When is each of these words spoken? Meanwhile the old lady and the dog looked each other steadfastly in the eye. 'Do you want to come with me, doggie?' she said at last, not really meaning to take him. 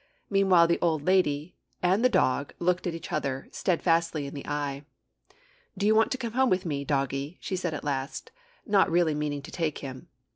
Meanwhile 0.31 0.65
the 0.65 0.79
old 0.81 1.05
lady 1.05 1.53
and 1.83 2.03
the 2.03 2.09
dog 2.09 2.53
looked 2.57 2.87
each 2.87 3.11
other 3.11 3.47
steadfastly 3.51 4.25
in 4.25 4.33
the 4.33 4.47
eye. 4.47 4.83
'Do 5.77 5.85
you 5.85 5.93
want 5.93 6.11
to 6.11 6.17
come 6.17 6.49
with 6.49 6.65
me, 6.65 6.83
doggie?' 6.83 7.37
she 7.39 7.55
said 7.55 7.75
at 7.75 7.83
last, 7.83 8.31
not 8.65 8.89
really 8.89 9.13
meaning 9.13 9.43
to 9.43 9.51
take 9.51 9.77
him. 9.85 10.07